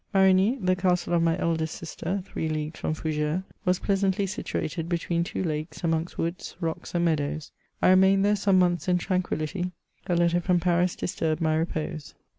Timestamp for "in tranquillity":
8.87-9.73